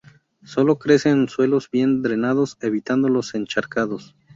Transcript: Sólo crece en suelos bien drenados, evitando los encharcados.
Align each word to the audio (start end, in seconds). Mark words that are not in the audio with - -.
Sólo 0.43 0.79
crece 0.79 1.09
en 1.09 1.29
suelos 1.29 1.69
bien 1.69 2.01
drenados, 2.01 2.57
evitando 2.61 3.07
los 3.07 3.35
encharcados. 3.35 4.15